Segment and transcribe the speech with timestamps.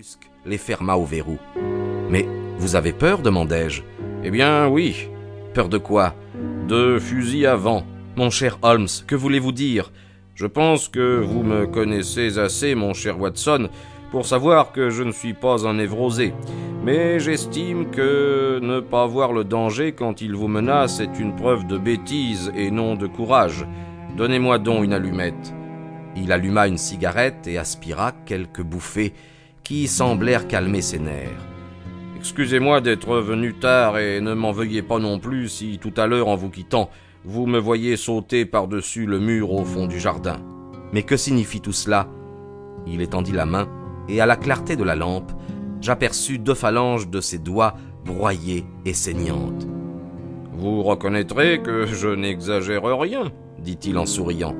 [0.00, 1.38] brusque les ferma au verrou.
[2.08, 3.82] Mais vous avez peur demandai-je.
[4.24, 5.08] Eh bien oui.
[5.52, 6.14] Peur de quoi?
[6.68, 7.84] De fusil à vent.
[8.16, 9.92] Mon cher Holmes, que voulez-vous dire?
[10.34, 13.68] Je pense que vous me connaissez assez, mon cher Watson,
[14.10, 16.32] pour savoir que je ne suis pas un névrosé.
[16.82, 21.66] Mais j'estime que ne pas voir le danger quand il vous menace est une preuve
[21.66, 23.66] de bêtise et non de courage.
[24.16, 25.52] Donnez-moi donc une allumette.
[26.16, 29.12] Il alluma une cigarette et aspira quelques bouffées
[29.70, 31.46] qui semblèrent calmer ses nerfs.
[32.16, 36.26] Excusez-moi d'être venu tard et ne m'en veuillez pas non plus si tout à l'heure
[36.26, 36.90] en vous quittant,
[37.24, 40.38] vous me voyez sauter par-dessus le mur au fond du jardin.
[40.92, 42.08] Mais que signifie tout cela?
[42.84, 43.68] Il étendit la main,
[44.08, 45.30] et à la clarté de la lampe,
[45.80, 47.74] j'aperçus deux phalanges de ses doigts
[48.04, 49.68] broyées et saignantes.
[50.52, 53.30] Vous reconnaîtrez que je n'exagère rien,
[53.60, 54.56] dit-il en souriant.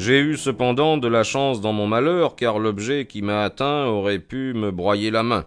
[0.00, 4.18] J'ai eu cependant de la chance dans mon malheur, car l'objet qui m'a atteint aurait
[4.18, 5.44] pu me broyer la main.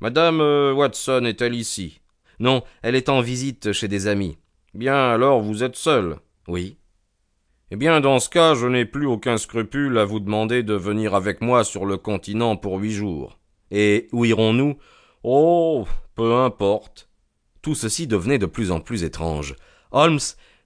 [0.00, 2.00] Madame euh, Watson est-elle ici?
[2.40, 4.36] Non, elle est en visite chez des amis.
[4.74, 6.16] Bien, alors vous êtes seul
[6.48, 6.76] Oui.
[7.70, 11.14] Eh bien, dans ce cas, je n'ai plus aucun scrupule à vous demander de venir
[11.14, 13.38] avec moi sur le continent pour huit jours.
[13.70, 14.76] Et où irons-nous?
[15.22, 17.08] Oh, peu importe.
[17.62, 19.54] Tout ceci devenait de plus en plus étrange.
[19.92, 20.18] Holmes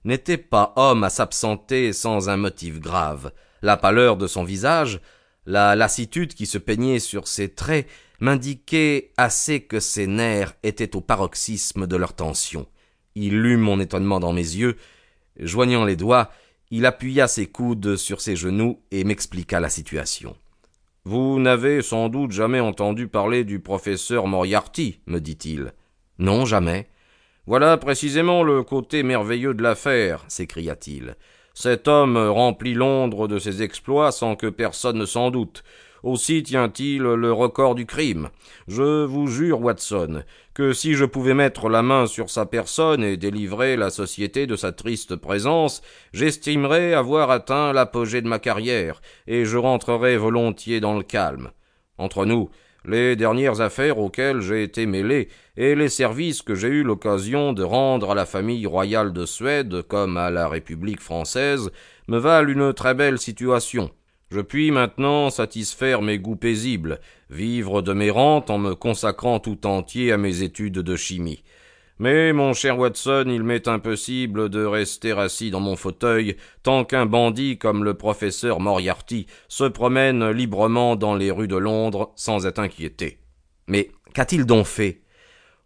[0.05, 3.31] n'était pas homme à s'absenter sans un motif grave.
[3.61, 5.01] La pâleur de son visage,
[5.45, 7.87] la lassitude qui se peignait sur ses traits,
[8.19, 12.67] m'indiquaient assez que ses nerfs étaient au paroxysme de leur tension.
[13.15, 14.77] Il lut mon étonnement dans mes yeux.
[15.39, 16.29] Joignant les doigts,
[16.71, 20.35] il appuya ses coudes sur ses genoux et m'expliqua la situation.
[21.05, 25.73] Vous n'avez sans doute jamais entendu parler du professeur Moriarty, me dit-il.
[26.19, 26.89] Non, jamais.
[27.49, 31.15] Voilà précisément le côté merveilleux de l'affaire, s'écria-t-il.
[31.55, 35.63] Cet homme remplit Londres de ses exploits sans que personne ne s'en doute.
[36.03, 38.29] Aussi tient-il le record du crime.
[38.67, 40.21] Je vous jure, Watson,
[40.53, 44.55] que si je pouvais mettre la main sur sa personne et délivrer la société de
[44.55, 45.81] sa triste présence,
[46.13, 51.49] j'estimerais avoir atteint l'apogée de ma carrière, et je rentrerais volontiers dans le calme.
[51.97, 52.51] Entre nous,
[52.85, 57.63] les dernières affaires auxquelles j'ai été mêlé et les services que j'ai eu l'occasion de
[57.63, 61.71] rendre à la famille royale de Suède comme à la République française
[62.07, 63.91] me valent une très belle situation.
[64.31, 69.65] Je puis maintenant satisfaire mes goûts paisibles, vivre de mes rentes en me consacrant tout
[69.65, 71.43] entier à mes études de chimie.
[71.99, 77.05] Mais, mon cher Watson, il m'est impossible de rester assis dans mon fauteuil tant qu'un
[77.05, 82.59] bandit comme le professeur Moriarty se promène librement dans les rues de Londres sans être
[82.59, 83.19] inquiété.
[83.67, 85.01] Mais qu'a-t-il donc fait?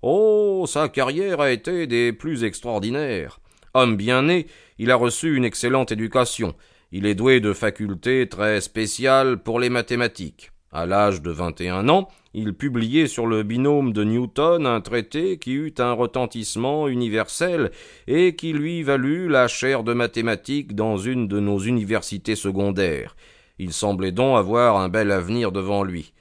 [0.01, 0.43] Oh.
[0.65, 3.39] Sa carrière a été des plus extraordinaires.
[3.73, 6.55] Homme bien né, il a reçu une excellente éducation,
[6.91, 10.51] il est doué de facultés très spéciales pour les mathématiques.
[10.75, 14.81] À l'âge de vingt et un ans, il publiait sur le binôme de Newton un
[14.81, 17.69] traité qui eut un retentissement universel
[18.07, 23.15] et qui lui valut la chaire de mathématiques dans une de nos universités secondaires.
[23.59, 26.11] Il semblait donc avoir un bel avenir devant lui.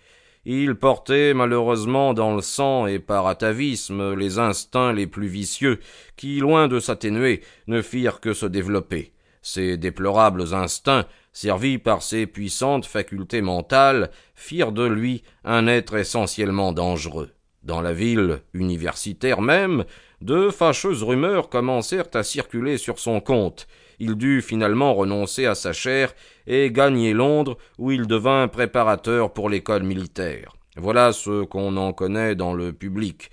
[0.44, 5.78] Il portait malheureusement dans le sang et par atavisme les instincts les plus vicieux,
[6.16, 9.12] qui, loin de s'atténuer, ne firent que se développer.
[9.40, 16.72] Ces déplorables instincts, servis par ses puissantes facultés mentales, firent de lui un être essentiellement
[16.72, 17.30] dangereux.
[17.62, 19.84] Dans la ville universitaire même,
[20.20, 23.66] de fâcheuses rumeurs commencèrent à circuler sur son compte.
[23.98, 26.12] Il dut finalement renoncer à sa chaire
[26.46, 30.56] et gagner Londres, où il devint préparateur pour l'école militaire.
[30.76, 33.30] Voilà ce qu'on en connaît dans le public.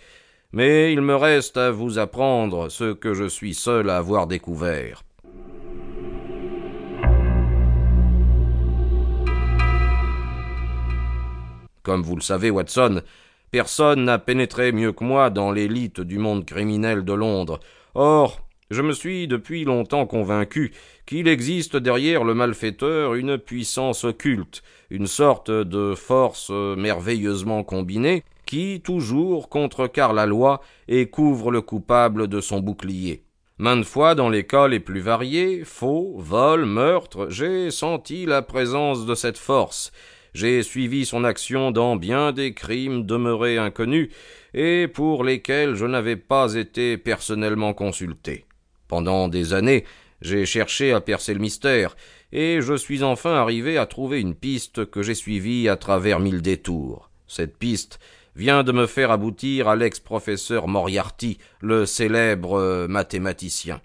[0.52, 5.04] Mais il me reste à vous apprendre ce que je suis seul à avoir découvert.
[11.90, 13.02] Comme vous le savez, Watson,
[13.50, 17.60] personne n'a pénétré mieux que moi dans l'élite du monde criminel de Londres.
[17.96, 20.72] Or, je me suis depuis longtemps convaincu
[21.08, 24.62] qu'il existe derrière le malfaiteur une puissance occulte,
[24.92, 32.28] une sorte de force merveilleusement combinée, qui toujours contrecarre la loi et couvre le coupable
[32.28, 33.24] de son bouclier.
[33.58, 39.08] Maintes fois, dans les cas les plus variés, faux, vols, meurtres, j'ai senti la présence
[39.08, 39.92] de cette force,
[40.34, 44.10] j'ai suivi son action dans bien des crimes demeurés inconnus
[44.54, 48.46] et pour lesquels je n'avais pas été personnellement consulté.
[48.88, 49.86] Pendant des années,
[50.22, 51.96] j'ai cherché à percer le mystère,
[52.31, 56.42] et je suis enfin arrivé à trouver une piste que j'ai suivie à travers mille
[56.42, 57.10] détours.
[57.28, 58.00] Cette piste
[58.36, 63.82] vient de me faire aboutir à l'ex-professeur Moriarty, le célèbre mathématicien.